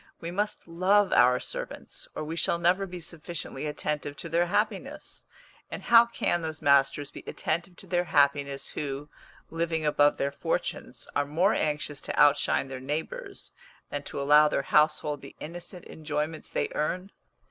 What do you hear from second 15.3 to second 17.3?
innocent enjoyments they earn?